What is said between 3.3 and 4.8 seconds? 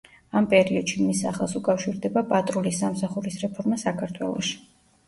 რეფორმა საქართველოში.